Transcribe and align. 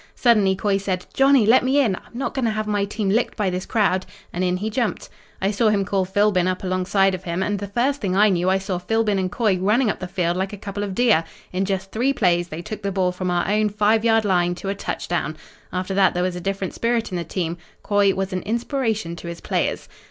"Suddenly 0.15 0.55
Coy 0.55 0.77
said: 0.77 1.05
'Johnny, 1.13 1.45
let 1.45 1.63
me 1.63 1.79
in. 1.79 1.95
I'm 1.95 2.03
not 2.17 2.33
going 2.33 2.45
to 2.45 2.49
have 2.49 2.65
my 2.65 2.85
team 2.85 3.09
licked 3.09 3.37
by 3.37 3.51
this 3.51 3.67
crowd.' 3.67 4.07
And 4.33 4.43
in 4.43 4.57
he 4.57 4.71
jumped. 4.71 5.09
"I 5.39 5.51
saw 5.51 5.69
him 5.69 5.85
call 5.85 6.05
Philbin 6.05 6.47
up 6.47 6.63
alongside 6.63 7.13
of 7.13 7.25
him 7.25 7.43
and 7.43 7.59
the 7.59 7.67
first 7.67 8.01
thing 8.01 8.15
I 8.15 8.29
knew 8.29 8.49
I 8.49 8.57
saw 8.57 8.79
Philbin 8.79 9.19
and 9.19 9.31
Coy 9.31 9.59
running 9.59 9.91
up 9.91 9.99
the 9.99 10.07
field 10.07 10.37
like 10.37 10.53
a 10.53 10.57
couple 10.57 10.81
of 10.81 10.95
deer. 10.95 11.23
In 11.53 11.65
just 11.65 11.91
three 11.91 12.13
plays 12.13 12.47
they 12.47 12.63
took 12.63 12.81
the 12.81 12.91
ball 12.91 13.11
from 13.11 13.29
our 13.29 13.47
own 13.47 13.69
5 13.69 14.03
yard 14.03 14.25
line 14.25 14.55
to 14.55 14.69
a 14.69 14.73
touchdown. 14.73 15.37
After 15.71 15.93
that 15.93 16.15
there 16.15 16.23
was 16.23 16.35
a 16.35 16.41
different 16.41 16.73
spirit 16.73 17.11
in 17.11 17.15
the 17.17 17.23
team. 17.23 17.57
Coy 17.83 18.11
was 18.15 18.33
an 18.33 18.41
inspiration 18.41 19.15
to 19.17 19.27
his 19.27 19.39
players." 19.39 19.87